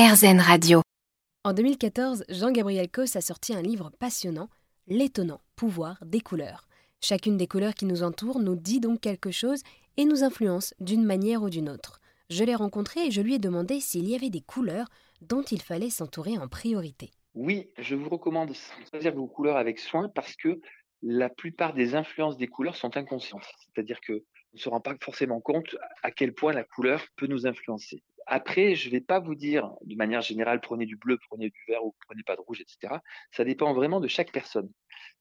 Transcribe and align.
RZN 0.00 0.40
Radio. 0.40 0.80
En 1.44 1.52
2014, 1.52 2.24
Jean-Gabriel 2.30 2.90
Cos 2.90 3.18
a 3.18 3.20
sorti 3.20 3.54
un 3.54 3.60
livre 3.60 3.90
passionnant, 3.98 4.48
L'étonnant 4.86 5.42
pouvoir 5.56 5.98
des 6.06 6.22
couleurs. 6.22 6.68
Chacune 7.02 7.36
des 7.36 7.46
couleurs 7.46 7.74
qui 7.74 7.84
nous 7.84 8.02
entourent 8.02 8.38
nous 8.38 8.56
dit 8.56 8.80
donc 8.80 9.02
quelque 9.02 9.30
chose 9.30 9.62
et 9.98 10.06
nous 10.06 10.24
influence 10.24 10.72
d'une 10.80 11.04
manière 11.04 11.42
ou 11.42 11.50
d'une 11.50 11.68
autre. 11.68 12.00
Je 12.30 12.42
l'ai 12.44 12.54
rencontré 12.54 13.08
et 13.08 13.10
je 13.10 13.20
lui 13.20 13.34
ai 13.34 13.38
demandé 13.38 13.78
s'il 13.78 14.08
y 14.08 14.14
avait 14.14 14.30
des 14.30 14.40
couleurs 14.40 14.88
dont 15.20 15.42
il 15.42 15.60
fallait 15.60 15.90
s'entourer 15.90 16.38
en 16.38 16.48
priorité. 16.48 17.10
Oui, 17.34 17.68
je 17.76 17.94
vous 17.94 18.08
recommande 18.08 18.48
de 18.48 18.56
choisir 18.90 19.14
vos 19.14 19.26
couleurs 19.26 19.58
avec 19.58 19.78
soin 19.78 20.08
parce 20.08 20.34
que 20.34 20.62
la 21.02 21.28
plupart 21.28 21.74
des 21.74 21.94
influences 21.94 22.38
des 22.38 22.48
couleurs 22.48 22.76
sont 22.76 22.96
inconscientes. 22.96 23.44
C'est-à-dire 23.66 24.00
que 24.00 24.24
on 24.52 24.56
ne 24.56 24.60
se 24.60 24.68
rend 24.70 24.80
pas 24.80 24.96
forcément 25.00 25.40
compte 25.40 25.76
à 26.02 26.10
quel 26.10 26.32
point 26.32 26.52
la 26.52 26.64
couleur 26.64 27.04
peut 27.16 27.26
nous 27.26 27.46
influencer. 27.46 28.02
Après, 28.32 28.76
je 28.76 28.86
ne 28.86 28.92
vais 28.92 29.00
pas 29.00 29.18
vous 29.18 29.34
dire 29.34 29.72
de 29.82 29.96
manière 29.96 30.20
générale, 30.20 30.60
prenez 30.60 30.86
du 30.86 30.96
bleu, 30.96 31.18
prenez 31.28 31.50
du 31.50 31.58
vert 31.66 31.84
ou 31.84 31.96
prenez 32.06 32.22
pas 32.22 32.36
de 32.36 32.40
rouge, 32.40 32.60
etc. 32.60 32.94
Ça 33.32 33.44
dépend 33.44 33.74
vraiment 33.74 33.98
de 33.98 34.06
chaque 34.06 34.30
personne. 34.30 34.70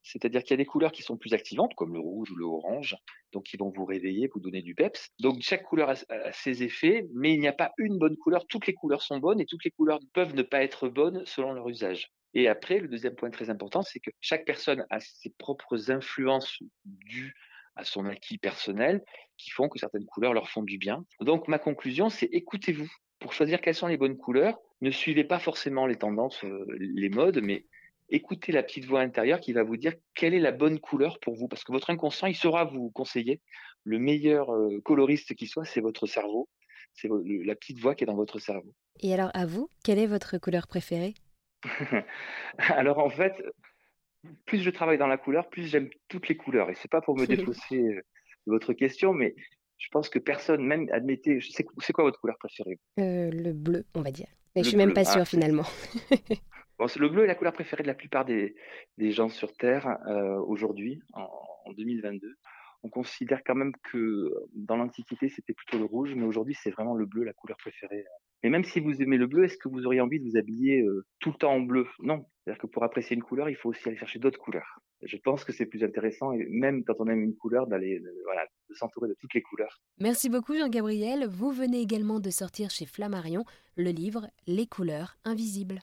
C'est-à-dire 0.04 0.44
qu'il 0.44 0.52
y 0.52 0.54
a 0.54 0.58
des 0.58 0.66
couleurs 0.67 0.91
qui 0.91 1.02
sont 1.02 1.17
plus 1.17 1.34
activantes, 1.34 1.73
comme 1.73 1.95
le 1.95 2.00
rouge 2.00 2.30
ou 2.30 2.36
le 2.36 2.45
orange, 2.45 2.95
donc 3.34 3.45
qui 3.45 3.58
vont 3.58 3.72
vous 3.72 3.86
réveiller, 3.86 4.30
vous 4.31 4.40
donner 4.40 4.62
du 4.62 4.76
peps. 4.76 5.09
Donc 5.20 5.41
chaque 5.41 5.64
couleur 5.64 5.90
a, 5.90 5.95
ses 6.34 6.62
effets, 6.62 7.08
mais 7.16 7.34
il 7.34 7.40
n'y 7.40 7.48
a 7.48 7.53
pas 7.53 7.72
une 7.80 7.98
bonne 7.98 8.16
couleur. 8.16 8.45
Toutes 8.45 8.67
les 8.67 8.76
couleurs 8.76 9.02
sont 9.02 9.17
bonnes 9.17 9.41
et 9.41 9.48
toutes 9.48 9.64
les 9.66 9.72
couleurs 9.72 10.00
peuvent 10.14 10.36
ne 10.36 10.44
pas 10.44 10.62
être 10.62 10.88
bonnes 10.88 11.26
selon 11.26 11.53
leur 11.53 11.67
usage. 11.67 12.12
Et 12.36 12.48
après, 12.48 12.78
le 12.78 12.88
deuxième 12.88 13.16
point 13.16 13.31
très 13.31 13.50
important, 13.50 13.81
c'est 13.81 14.00
que 14.00 14.12
chaque 14.22 14.45
personne 14.45 14.86
a 14.91 15.00
ses 15.00 15.31
propres 15.31 15.89
influences 15.89 16.59
dues 16.86 17.34
à 17.80 17.86
son 17.86 18.06
acquis 18.06 18.38
personnel 18.38 19.04
qui 19.38 19.52
font 19.52 19.70
que 19.70 19.80
certaines 19.80 20.06
couleurs 20.06 20.34
leur 20.34 20.50
font 20.50 20.64
du 20.64 20.78
bien. 20.78 21.06
Donc 21.22 21.48
ma 21.48 21.60
conclusion, 21.60 22.10
c'est 22.10 22.28
écoutez-vous. 22.28 22.92
Pour 23.20 23.34
choisir 23.34 23.60
quelles 23.60 23.76
sont 23.76 23.88
les 23.88 23.98
bonnes 23.98 24.18
couleurs, 24.18 24.58
ne 24.82 24.92
suivez 24.92 25.24
pas 25.24 25.40
forcément 25.40 25.86
les 25.86 25.98
tendances, 25.98 26.44
euh, 26.46 26.66
les 26.78 27.10
modes, 27.10 27.42
mais 27.42 27.66
écoutez 28.10 28.52
la 28.52 28.64
petite 28.64 28.86
voix 28.86 29.02
intérieure 29.02 29.40
qui 29.40 29.52
va 29.52 29.64
vous 29.64 29.76
dire 29.76 29.94
quelle 30.14 30.34
est 30.34 30.40
la 30.40 30.52
bonne 30.52 30.80
couleur 30.80 31.20
pour 31.20 31.36
vous. 31.36 31.48
Parce 31.48 31.64
que 31.64 31.72
votre 31.72 31.90
inconscient, 31.90 32.28
il 32.28 32.36
saura 32.36 32.66
vous 32.66 32.90
conseiller. 32.92 33.42
Le 33.84 34.00
meilleur 34.00 34.53
euh, 34.53 34.80
coloriste 34.84 35.36
qui 35.36 35.48
soit, 35.48 35.66
c'est 35.66 35.81
votre 35.81 36.06
cerveau. 36.06 36.48
C'est 36.94 37.09
la 37.09 37.56
petite 37.56 37.80
voix 37.80 37.96
qui 37.96 38.03
est 38.03 38.08
dans 38.08 38.16
votre 38.16 38.40
cerveau. 38.40 38.73
Et 39.02 39.14
alors, 39.14 39.31
à 39.34 39.46
vous, 39.46 39.70
quelle 39.84 40.00
est 40.00 40.08
votre 40.08 40.38
couleur 40.38 40.68
préférée? 40.68 41.14
Alors, 42.58 43.00
en 43.00 43.09
fait, 43.09 43.34
plus 44.45 44.59
je 44.59 44.70
travaille 44.70 44.98
dans 44.98 45.08
la 45.08 45.17
couleur, 45.17 45.50
plus 45.50 45.64
j'aime 45.64 45.89
toutes 46.08 46.28
les 46.28 46.38
couleurs. 46.38 46.70
Et 46.70 46.75
c'est 46.75 46.92
pas 46.92 47.02
pour 47.02 47.17
me 47.17 47.25
défausser 47.28 47.80
euh, 47.80 48.02
de 48.48 48.52
votre 48.52 48.73
question, 48.73 49.14
mais 49.14 49.36
je 49.78 49.88
pense 49.92 50.09
que 50.09 50.20
personne, 50.20 50.66
même 50.66 50.88
admettez, 50.92 51.39
c'est 51.42 51.94
quoi 51.94 52.03
votre 52.03 52.20
couleur 52.20 52.38
préférée? 52.38 52.80
Euh, 53.00 53.30
Le 53.31 53.53
bleu, 53.53 53.86
on 53.95 54.02
va 54.02 54.12
dire. 54.12 54.28
Mais 54.56 54.64
je 54.64 54.70
suis 54.70 54.78
même 54.78 54.94
pas 54.94 55.06
sûre 55.06 55.22
ah, 55.22 55.25
finalement. 55.25 55.64
bon, 56.80 56.88
le 57.00 57.09
bleu 57.09 57.23
est 57.23 57.28
la 57.28 57.36
couleur 57.36 57.53
préférée 57.53 57.84
de 57.84 57.88
la 57.88 57.94
plupart 57.94 58.25
des, 58.25 58.56
des 58.97 59.12
gens 59.12 59.30
sur 59.30 59.53
Terre 59.53 59.97
euh, 60.08 60.40
aujourd'hui, 60.40 61.02
en, 61.14 61.30
en 61.66 61.73
2022 61.73 62.36
on 62.84 62.90
considère 62.90 63.42
quand 63.45 63.56
même 63.56 63.73
que 63.92 64.34
dans 64.53 64.78
l'Antiquité, 64.78 65.30
c'était 65.30 65.53
plutôt 65.53 65.78
le 65.78 65.86
rouge, 65.86 66.14
mais 66.16 66.25
aujourd'hui, 66.25 66.56
c'est 66.56 66.72
vraiment 66.72 66.95
le 66.95 67.06
bleu, 67.06 67.23
la 67.23 67.34
couleur 67.34 67.58
préférée. 67.58 68.06
Mais 68.44 68.50
même 68.50 68.64
si 68.64 68.80
vous 68.80 69.02
aimez 69.02 69.18
le 69.18 69.28
bleu, 69.28 69.45
est-ce 69.45 69.58
que 69.58 69.68
vous 69.68 69.86
auriez 69.86 70.02
envie 70.02 70.20
de 70.20 70.30
vous 70.30 70.38
habiller 70.38 70.82
euh, 70.82 71.06
tout 71.20 71.30
le 71.32 71.36
temps 71.36 71.54
en 71.54 71.59
bleu? 71.59 71.86
Non. 72.00 72.26
C'est-à-dire 72.44 72.62
que 72.62 72.68
pour 72.68 72.84
apprécier 72.84 73.16
une 73.16 73.23
couleur, 73.23 73.50
il 73.50 73.56
faut 73.56 73.70
aussi 73.70 73.88
aller 73.88 73.98
chercher 73.98 74.20
d'autres 74.20 74.40
couleurs. 74.40 74.80
Je 75.04 75.18
pense 75.18 75.44
que 75.44 75.54
c'est 75.54 75.66
plus 75.66 75.84
intéressant, 75.84 76.34
et 76.34 76.46
même 76.50 76.84
quand 76.84 76.96
on 77.00 77.08
aime 77.08 77.22
une 77.22 77.36
couleur, 77.36 77.68
d'aller 77.68 78.02
voilà, 78.26 78.46
de 78.70 78.73
s'entourer 78.73 79.08
de 79.08 79.16
toutes 79.20 79.34
les 79.34 79.42
couleurs. 79.42 79.81
Merci 80.00 80.30
beaucoup 80.30 80.56
Jean-Gabriel. 80.56 81.28
Vous 81.28 81.52
venez 81.52 81.81
également 81.81 82.20
de 82.20 82.30
sortir 82.30 82.70
chez 82.70 82.86
Flammarion 82.86 83.44
le 83.76 83.92
livre 83.92 84.28
Les 84.48 84.68
couleurs 84.68 85.16
invisibles. 85.26 85.81